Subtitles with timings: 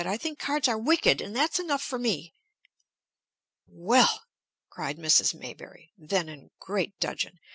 [0.03, 1.21] I think cards are wicked!
[1.21, 2.33] And that's enough for me!"
[3.67, 4.23] "Well!"
[4.71, 5.35] cried Mrs.
[5.35, 7.39] Maybury, then in great dudgeon.